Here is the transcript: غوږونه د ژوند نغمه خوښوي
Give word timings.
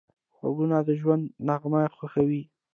غوږونه 0.39 0.77
د 0.87 0.89
ژوند 0.99 1.23
نغمه 1.47 1.81
خوښوي 1.95 2.41